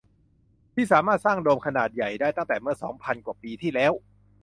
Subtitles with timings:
[0.73, 3.93] ที่สามารถสร้างโดมขนาดใหญ่ได้ตั้งแต่เมื่อ สอง พันกว่าปีที่แล้ว